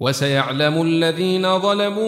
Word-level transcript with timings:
وسيعلم 0.00 0.82
الذين 0.82 1.58
ظلموا 1.58 2.00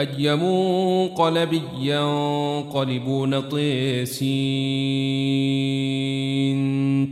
أي 0.00 0.36
منقلب 0.36 1.62
ينقلبون 1.80 3.40
طيسين. 3.40 4.32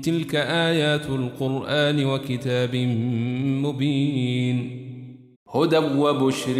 تلك 0.00 0.34
آيات 0.34 1.10
القرآن 1.10 2.04
وكتاب 2.04 2.76
مبين. 3.64 4.86
هدى 5.54 5.78
وبشر 5.78 6.56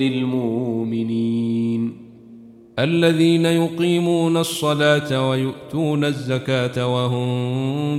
للمؤمنين. 0.00 2.06
الذين 2.78 3.46
يقيمون 3.46 4.36
الصلاة 4.36 5.28
ويؤتون 5.28 6.04
الزكاة 6.04 6.94
وهم 6.94 7.98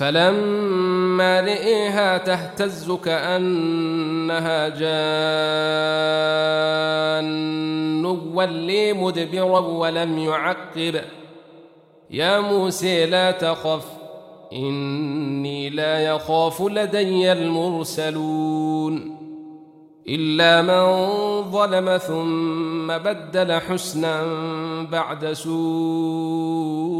فلما 0.00 1.40
رئيها 1.40 2.18
تهتز 2.18 2.92
كأنها 2.92 4.68
جان. 4.68 4.90
ولي 8.34 8.92
مدبرا 8.92 9.58
ولم 9.58 10.18
يعقب. 10.18 11.00
يا 12.10 12.40
موسى 12.40 13.06
لا 13.06 13.30
تخف 13.30 13.86
إني 14.52 15.70
لا 15.70 16.00
يخاف 16.00 16.62
لدي 16.62 17.32
المرسلون. 17.32 19.16
إلا 20.08 20.62
من 20.62 20.82
ظلم 21.50 21.96
ثم 21.96 22.98
بدل 22.98 23.52
حسنا 23.52 24.22
بعد 24.92 25.32
سوء. 25.32 26.99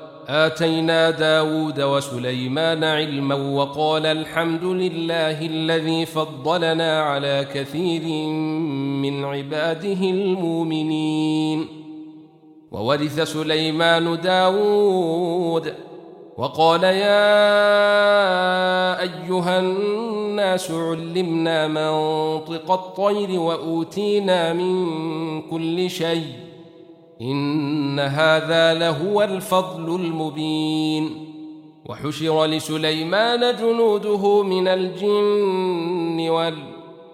آتينا 0.31 1.09
داود 1.09 1.81
وسليمان 1.81 2.83
علما 2.83 3.35
وقال 3.35 4.05
الحمد 4.05 4.63
لله 4.63 5.45
الذي 5.45 6.05
فضلنا 6.05 7.01
على 7.01 7.47
كثير 7.53 8.27
من 9.03 9.25
عباده 9.25 10.01
المؤمنين. 10.03 11.67
وورث 12.71 13.19
سليمان 13.19 14.21
داود 14.21 15.73
وقال 16.37 16.83
يا 16.83 17.31
أيها 19.01 19.59
الناس 19.59 20.71
علمنا 20.71 21.67
منطق 21.67 22.71
الطير 22.71 23.39
وأوتينا 23.39 24.53
من 24.53 25.41
كل 25.41 25.89
شيء. 25.89 26.50
إن 27.21 27.99
هذا 27.99 28.73
لهو 28.73 29.21
الفضل 29.21 29.95
المبين. 29.95 31.27
وحشر 31.85 32.45
لسليمان 32.45 33.55
جنوده 33.55 34.43
من 34.43 34.67
الجن 34.67 36.29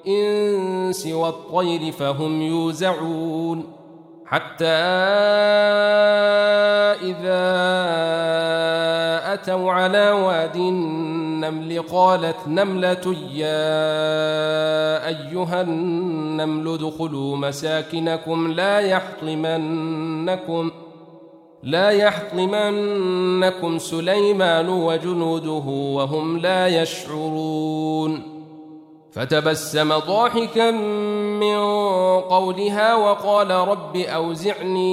والإنس 0.06 1.08
والطير 1.08 1.92
فهم 1.92 2.42
يوزعون. 2.42 3.64
حتى 4.26 4.66
إذا 7.02 7.48
أتوا 9.34 9.72
على 9.72 10.12
واد 10.12 10.58
النمل 11.44 11.82
قالت 11.82 12.36
نملة 12.48 13.16
يا 13.34 13.68
أيها 15.08 15.62
النمل 15.62 16.68
ادخلوا 16.74 17.38
مساكنكم 17.38 18.52
لا 18.52 18.80
يحطمنكم 18.80 20.72
لا 21.64 21.90
يحطمنكم 21.90 23.78
سليمان 23.78 24.70
وجنوده 24.70 25.70
وهم 25.70 26.38
لا 26.38 26.68
يشعرون 26.68 28.22
فتبسم 29.12 29.98
ضاحكا 29.98 30.72
من 30.72 31.58
قولها 32.20 32.96
وقال 32.96 33.52
رب 33.52 33.96
أوزعني 33.98 34.88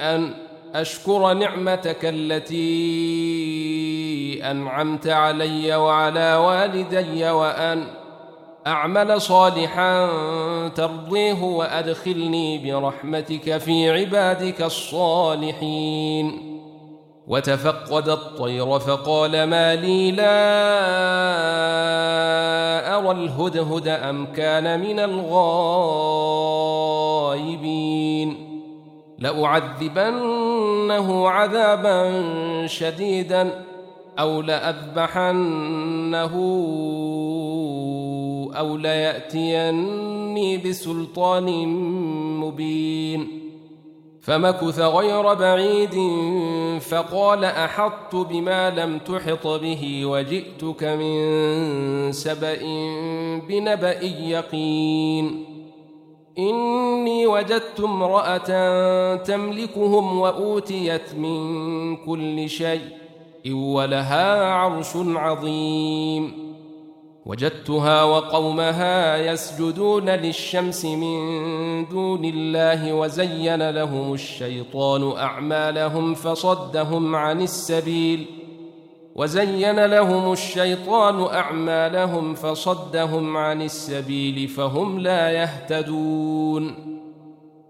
أن 0.00 0.34
أشكر 0.74 1.32
نعمتك 1.32 1.98
التي 2.02 3.49
أنعمت 4.42 5.06
علي 5.06 5.76
وعلى 5.76 6.34
والدي 6.34 7.30
وأن 7.30 7.84
أعمل 8.66 9.20
صالحا 9.20 10.08
ترضيه 10.68 11.42
وأدخلني 11.42 12.58
برحمتك 12.58 13.58
في 13.58 13.90
عبادك 13.90 14.62
الصالحين. 14.62 16.50
وتفقد 17.28 18.08
الطير 18.08 18.78
فقال 18.78 19.44
ما 19.44 19.74
لي 19.74 20.10
لا 20.10 20.26
أرى 22.98 23.10
الهدهد 23.10 23.88
أم 23.88 24.26
كان 24.26 24.80
من 24.80 24.98
الغائبين. 24.98 25.50
لأعذبنه 29.18 30.68
عذابا 31.28 32.22
شديدا 32.66 33.69
أو 34.20 34.40
لأذبحنه 34.40 36.34
أو 38.58 38.76
ليأتيني 38.76 40.58
بسلطان 40.58 41.68
مبين. 42.40 43.40
فمكث 44.22 44.80
غير 44.80 45.34
بعيد 45.34 45.94
فقال 46.80 47.44
أحطت 47.44 48.16
بما 48.16 48.70
لم 48.70 48.98
تحط 48.98 49.46
به 49.46 50.06
وجئتك 50.06 50.84
من 50.84 52.12
سبأ 52.12 52.58
بنبأ 53.48 54.02
يقين. 54.02 55.44
إني 56.38 57.26
وجدت 57.26 57.80
امرأة 57.80 59.16
تملكهم 59.16 60.18
وأوتيت 60.18 61.14
من 61.14 61.96
كل 61.96 62.48
شيء 62.48 63.00
ولها 63.48 64.44
عرش 64.44 64.96
عظيم. 64.96 66.50
وجدتها 67.26 68.02
وقومها 68.02 69.16
يسجدون 69.16 70.10
للشمس 70.10 70.84
من 70.84 71.88
دون 71.88 72.24
الله 72.24 72.94
وزين 72.94 73.70
لهم 73.70 74.12
الشيطان 74.12 75.12
أعمالهم 75.16 76.14
فصدهم 76.14 77.16
عن 77.16 77.40
السبيل. 77.40 78.26
وزين 79.14 79.84
لهم 79.84 80.32
الشيطان 80.32 81.22
أعمالهم 81.22 82.34
فصدهم 82.34 83.36
عن 83.36 83.62
السبيل 83.62 84.48
فهم 84.48 84.98
لا 84.98 85.30
يهتدون. 85.30 86.99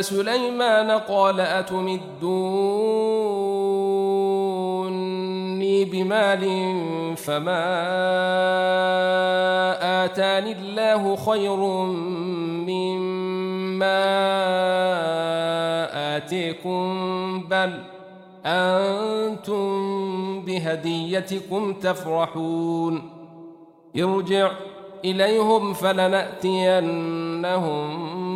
سليمان 0.00 0.90
قال 0.90 1.40
أتمدوني 1.40 2.06
بمال 5.84 6.44
فما 7.16 7.64
آتاني 10.04 10.52
الله 10.52 11.16
خير 11.16 11.56
مما 12.66 14.02
آتيكم 16.16 17.42
بل 17.50 17.72
أنتم 18.46 19.66
بهديتكم 20.40 21.72
تفرحون 21.72 23.10
ارجع 23.98 24.50
إليهم 25.04 25.72
فلنأتينهم 25.72 26.86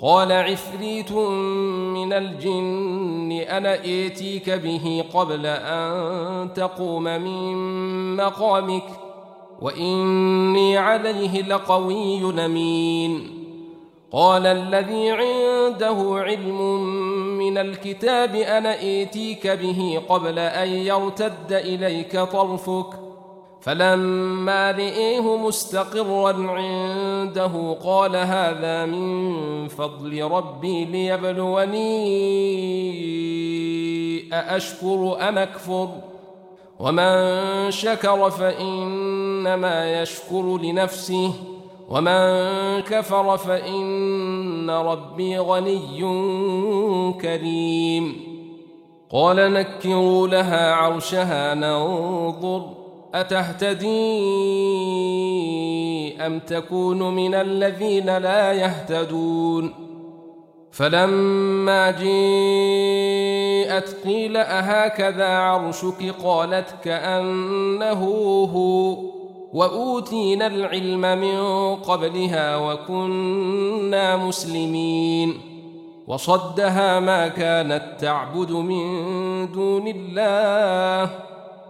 قال 0.00 0.32
عفريت 0.32 1.12
من 1.12 2.12
الجن 2.12 3.32
أنا 3.32 3.82
إيتيك 3.82 4.50
به 4.50 5.04
قبل 5.14 5.46
أن 5.46 6.52
تقوم 6.54 7.02
من 7.02 8.16
مقامك 8.16 8.86
وإني 9.62 10.78
عليه 10.78 11.42
لقوي 11.42 12.20
نمين 12.20 13.44
قال 14.12 14.46
الذي 14.46 15.10
عنده 15.10 16.22
علم 16.22 16.84
من 17.38 17.58
الكتاب 17.58 18.34
أنا 18.34 18.78
إيتيك 18.78 19.46
به 19.46 20.02
قبل 20.08 20.38
أن 20.38 20.68
يرتد 20.68 21.52
إليك 21.52 22.20
طرفك. 22.20 23.03
فلما 23.64 24.70
رئيه 24.70 25.36
مستقرا 25.36 26.32
عنده 26.50 27.76
قال 27.84 28.16
هذا 28.16 28.86
من 28.86 29.68
فضل 29.68 30.22
ربي 30.22 30.84
ليبلوني 30.84 31.84
أأشكر 34.32 35.16
أم 35.28 35.38
أكفر؟ 35.38 35.88
ومن 36.78 37.70
شكر 37.70 38.30
فإنما 38.30 40.02
يشكر 40.02 40.58
لنفسه 40.58 41.32
ومن 41.88 42.80
كفر 42.80 43.36
فإن 43.36 44.70
ربي 44.70 45.38
غني 45.38 46.02
كريم. 47.20 48.16
قال 49.10 49.52
نكروا 49.52 50.28
لها 50.28 50.74
عرشها 50.74 51.54
ننظر. 51.54 52.83
أتهتدي 53.14 53.86
أم 56.26 56.38
تكون 56.38 57.14
من 57.14 57.34
الذين 57.34 58.18
لا 58.18 58.52
يهتدون؟ 58.52 59.74
فلما 60.72 61.90
جاءت 61.90 63.96
قيل 64.04 64.36
أهكذا 64.36 65.28
عرشك؟ 65.28 66.14
قالت 66.24 66.74
كأنه 66.84 68.04
هو. 68.54 68.96
وأوتينا 69.52 70.46
العلم 70.46 71.00
من 71.00 71.74
قبلها 71.76 72.56
وكنا 72.56 74.16
مسلمين. 74.16 75.40
وصدها 76.06 77.00
ما 77.00 77.28
كانت 77.28 77.82
تعبد 78.00 78.52
من 78.52 79.52
دون 79.52 79.88
الله. 79.88 81.10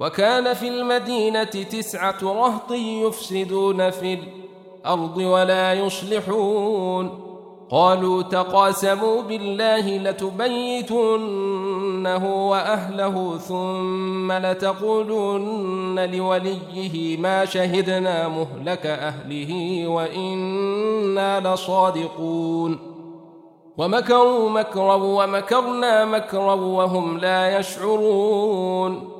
وكان 0.00 0.54
في 0.54 0.68
المدينة 0.68 1.44
تسعة 1.44 2.18
رهط 2.22 2.72
يفسدون 2.72 3.90
في 3.90 4.18
الأرض 4.84 5.16
ولا 5.16 5.72
يصلحون. 5.72 7.26
قالوا 7.70 8.22
تقاسموا 8.22 9.22
بالله 9.22 9.98
لتبيتنه 9.98 11.28
وأهله 12.50 13.38
ثم 13.38 14.32
لتقولن 14.32 16.10
لوليه 16.12 17.16
ما 17.16 17.44
شهدنا 17.44 18.28
مهلك 18.28 18.86
أهله 18.86 19.82
وإنا 19.88 21.54
لصادقون. 21.54 22.78
ومكروا 23.76 24.50
مكرا 24.50 24.94
ومكرنا 24.94 26.04
مكرا 26.04 26.54
وهم 26.54 27.18
لا 27.18 27.58
يشعرون. 27.58 29.19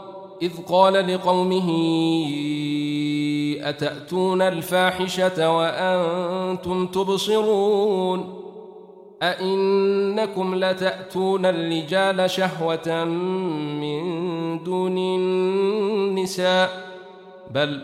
إذ 0.41 0.51
قال 0.69 0.93
لقومه 0.93 1.69
أتأتون 3.61 4.41
الفاحشة 4.41 5.57
وأنتم 5.57 6.87
تبصرون 6.87 8.41
أئنكم 9.23 10.55
لتأتون 10.55 11.45
الرجال 11.45 12.29
شهوة 12.29 13.03
من 13.81 14.03
دون 14.63 14.97
النساء 14.97 16.69
بل 17.51 17.81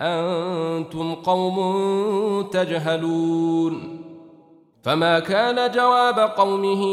أنتم 0.00 1.14
قوم 1.14 2.42
تجهلون 2.42 4.00
فما 4.82 5.18
كان 5.18 5.70
جواب 5.70 6.18
قومه 6.18 6.84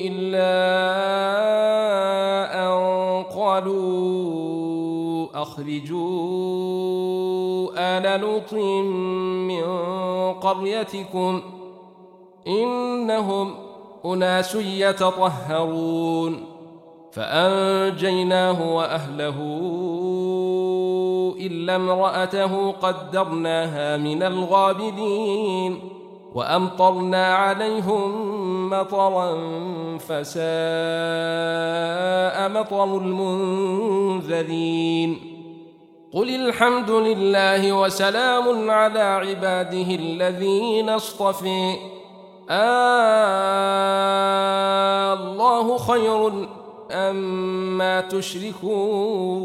إلا 0.00 0.89
قالوا 3.60 5.42
أخرجوا 5.42 6.00
آل 7.76 8.20
لوط 8.20 8.54
من 8.54 9.64
قريتكم 10.32 11.42
إنهم 12.46 13.54
أناس 14.04 14.54
يتطهرون 14.54 16.44
فأنجيناه 17.12 18.76
وأهله 18.76 19.36
إلا 21.40 21.76
امرأته 21.76 22.70
قدرناها 22.70 23.96
من 23.96 24.22
الغابرين 24.22 25.99
وأمطرنا 26.34 27.34
عليهم 27.34 28.70
مطرا 28.70 29.38
فساء 29.98 30.40
مطر 32.48 32.96
المنذرين. 32.96 35.20
قل 36.14 36.34
الحمد 36.34 36.90
لله 36.90 37.72
وسلام 37.72 38.70
على 38.70 39.00
عباده 39.00 39.94
الذين 39.94 40.88
اصطفي. 40.88 41.76
آه 42.50 42.64
الله 45.14 45.78
خير 45.78 46.48
أما 46.90 48.00
تشركون. 48.00 49.40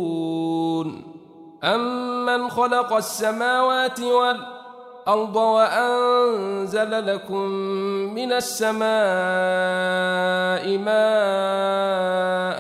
أمن 1.64 2.50
خلق 2.50 2.94
السماوات 2.94 4.00
والأرض 4.00 4.56
الأرض 5.08 5.36
وأنزل 5.36 7.08
لكم 7.08 7.46
من 8.18 8.32
السماء 8.32 8.86
ماء 10.78 12.56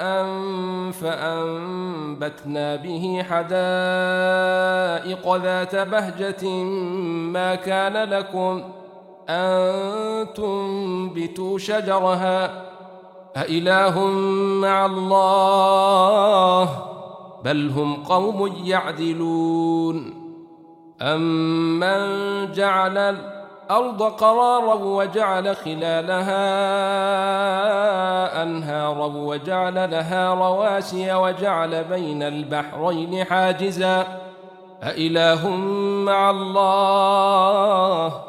فأنبتنا 0.92 2.76
به 2.76 3.26
حدائق 3.30 3.56
ذات 5.36 5.76
بهجة 5.76 6.48
ما 7.34 7.56
كان 7.56 8.10
لكم 8.10 8.64
أن 9.30 10.28
تنبتوا 10.36 11.58
شجرها 11.58 12.66
أإله 13.38 14.06
مع 14.62 14.86
الله 14.86 16.70
بل 17.44 17.70
هم 17.70 18.04
قوم 18.04 18.54
يعدلون 18.66 20.15
أمن 21.02 22.52
جعل 22.52 22.98
الأرض 22.98 24.04
قرارا 24.04 24.74
وجعل 24.74 25.56
خلالها 25.56 26.44
أنهارا 28.44 29.06
وجعل 29.06 29.92
لها 29.92 30.34
رواسي 30.34 31.14
وجعل 31.14 31.84
بين 31.84 32.24
البحرين 32.24 33.24
حاجزا 33.24 34.08
أإله 34.84 35.50
مع 36.06 36.30
الله 36.30 38.22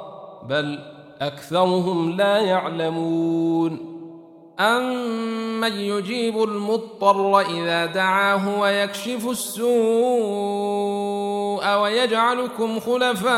بل 0.49 0.79
أكثرهم 1.21 2.17
لا 2.17 2.39
يعلمون 2.39 3.97
أمن 4.61 5.73
يجيب 5.73 6.43
المضطر 6.43 7.41
إذا 7.41 7.87
دعاه 7.87 8.61
ويكشف 8.61 9.29
السوء 9.29 10.67
ويجعلكم 11.65 12.81
خلفاء 12.81 13.31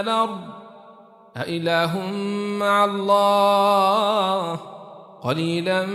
الأرض؟ 0.00 0.40
أإله 1.36 2.00
مع 2.58 2.84
الله 2.84 4.58
قليلا 5.22 5.86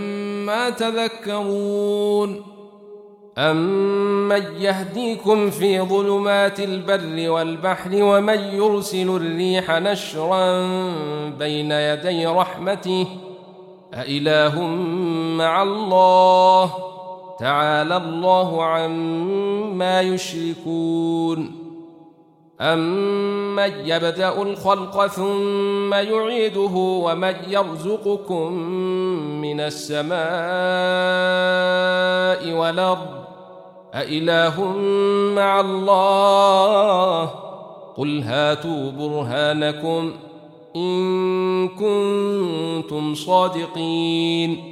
ما 0.46 0.70
تذكرون 0.70 2.42
أمن 3.38 4.42
يهديكم 4.60 5.50
في 5.50 5.80
ظلمات 5.80 6.60
البر 6.60 7.30
والبحر 7.30 7.90
ومن 7.94 8.38
يرسل 8.38 9.08
الريح 9.16 9.70
نشرا 9.70 10.66
بين 11.38 11.72
يدي 11.72 12.26
رحمته 12.26 13.06
أإله 13.94 14.62
مع 15.38 15.62
الله 15.62 16.74
تعالى 17.38 17.96
الله 17.96 18.64
عما 18.64 20.00
يشركون. 20.00 21.62
أمن 22.60 23.72
يبدأ 23.84 24.42
الخلق 24.42 25.06
ثم 25.06 25.94
يعيده 25.94 26.70
ومن 26.74 27.34
يرزقكم 27.48 28.52
من 29.42 29.60
السماء 29.60 30.22
والأرض 32.58 33.08
أإله 33.94 34.64
مع 35.36 35.60
الله 35.60 37.24
قل 37.96 38.22
هاتوا 38.22 38.90
برهانكم 38.90 40.12
إن 40.76 41.68
كنتم 41.68 43.14
صادقين. 43.14 44.71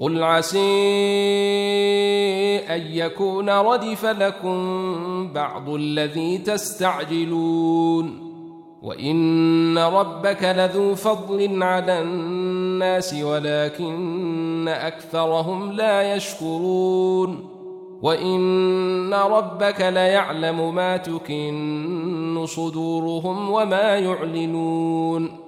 قل 0.00 0.22
عسي 0.22 0.58
أن 2.58 2.82
يكون 2.86 3.50
ردف 3.50 4.04
لكم 4.04 5.32
بعض 5.32 5.68
الذي 5.68 6.38
تستعجلون 6.38 8.28
وإن 8.82 9.78
ربك 9.78 10.42
لذو 10.42 10.94
فضل 10.94 11.62
على 11.62 12.00
الناس 12.00 13.14
ولكن 13.14 14.68
أكثرهم 14.68 15.72
لا 15.72 16.14
يشكرون 16.14 17.48
وإن 18.02 19.14
ربك 19.14 19.80
ليعلم 19.80 20.74
ما 20.74 20.96
تكن 20.96 22.44
صدورهم 22.46 23.50
وما 23.50 23.96
يعلنون 23.96 25.47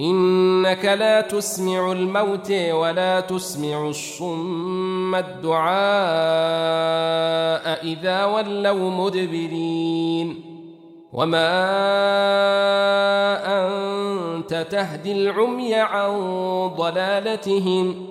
إنك 0.00 0.84
لا 0.84 1.20
تسمع 1.20 1.92
الموت 1.92 2.50
ولا 2.50 3.20
تسمع 3.20 3.88
الصم 3.88 5.14
الدعاء 5.14 5.74
إذا 7.84 8.24
ولوا 8.24 8.90
مدبرين. 8.90 10.44
وما 11.12 11.54
أنت 13.46 14.66
تهدي 14.70 15.12
العمي 15.12 15.74
عن 15.74 16.10
ضلالتهم. 16.76 18.06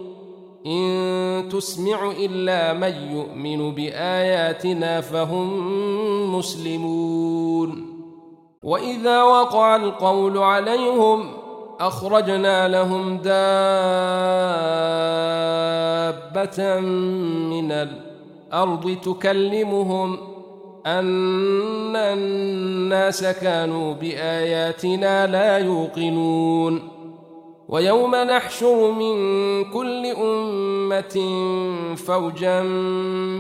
إن 0.66 1.50
تسمع 1.52 2.12
إلا 2.12 2.74
من 2.74 3.12
يؤمن 3.12 3.76
بآياتنا 3.76 5.02
فهم 5.02 6.36
مسلمون. 6.36 7.94
وإذا 8.64 9.24
وقع 9.24 9.76
القول 9.76 10.38
عليهم 10.38 11.43
أخرجنا 11.88 12.68
لهم 12.68 13.18
دابة 13.18 13.34
من 17.50 17.72
الأرض 17.72 18.98
تكلمهم 19.04 20.18
أن 20.86 21.96
الناس 21.96 23.24
كانوا 23.24 23.94
بآياتنا 23.94 25.28
لا 25.28 25.58
يوقنون. 25.58 26.90
ويوم 27.70 28.16
نحشر 28.16 28.92
من 28.92 29.16
كل 29.64 30.06
أمة 30.06 31.16
فوجا 31.96 32.62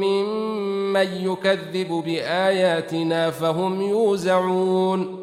ممن 0.01 1.07
يكذب 1.07 2.03
بآياتنا 2.05 3.31
فهم 3.31 3.81
يوزعون. 3.81 5.22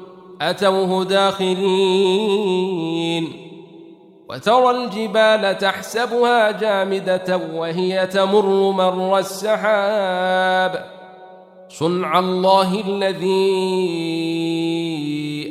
أتوه 0.41 1.05
داخلين 1.05 2.41
وترى 4.29 4.71
الجبال 4.71 5.57
تحسبها 5.57 6.51
جامدة 6.51 7.37
وهي 7.53 8.07
تمر 8.07 8.71
مر 8.71 9.17
السحاب 9.19 10.85
صنع 11.69 12.19
الله 12.19 12.81
الذي 12.87 13.51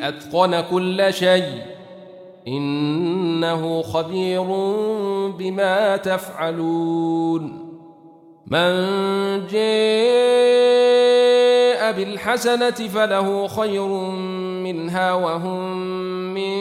أتقن 0.02 0.60
كل 0.60 1.14
شيء 1.14 1.62
إنه 2.48 3.82
خبير 3.82 4.42
بما 5.38 5.96
تفعلون 5.96 7.70
من 8.46 8.70
جاء 9.46 9.60
بالحسنة 11.92 12.70
فله 12.70 13.46
خير 13.46 14.10
منها 14.72 15.12
وهم 15.12 15.76
من 16.34 16.60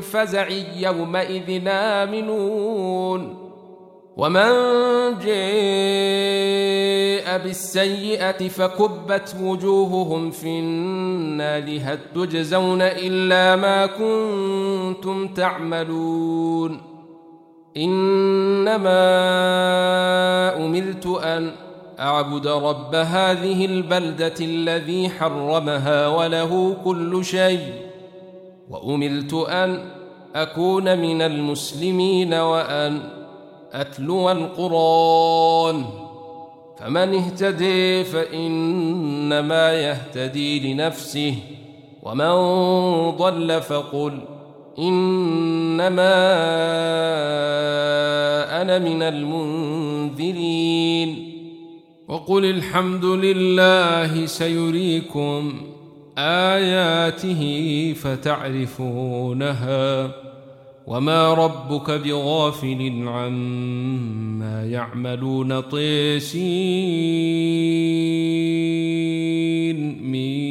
فزع 0.00 0.48
يومئذ 0.76 1.62
آمنون. 1.68 3.36
ومن 4.16 4.50
جاء 5.18 5.30
بالسيئة 7.38 8.48
فكبت 8.48 9.36
وجوههم 9.42 10.30
في 10.30 10.48
النار. 10.48 11.78
هل 11.82 11.98
تجزون 12.14 12.82
إلا 12.82 13.56
ما 13.56 13.86
كنتم 13.86 15.28
تعملون؟ 15.28 16.80
إنما 17.76 18.90
أمرت 20.66 21.06
أن 21.06 21.69
أعبد 22.00 22.46
رب 22.46 22.94
هذه 22.94 23.64
البلدة 23.64 24.34
الذي 24.40 25.08
حرمها 25.08 26.08
وله 26.08 26.76
كل 26.84 27.24
شيء 27.24 27.72
وأمرت 28.70 29.34
أن 29.34 29.84
أكون 30.34 30.98
من 30.98 31.22
المسلمين 31.22 32.34
وأن 32.34 33.00
أتلو 33.72 34.30
القرآن. 34.30 35.84
فمن 36.78 37.14
اهتدي 37.14 38.04
فإنما 38.04 39.72
يهتدي 39.72 40.72
لنفسه 40.72 41.34
ومن 42.02 42.30
ضل 43.10 43.60
فقل 43.62 44.20
إنما 44.78 46.14
أنا 48.62 48.78
من 48.78 49.02
المنذرين. 49.02 50.50
وقل 52.10 52.44
الحمد 52.44 53.04
لله 53.04 54.26
سيريكم 54.26 55.52
آياته 56.18 57.42
فتعرفونها 58.02 59.60
وما 60.86 61.34
ربك 61.34 61.90
بغافل 61.90 63.02
عما 63.06 64.66
يعملون 64.66 65.60
طيسين. 65.60 66.50
مين 70.02 70.50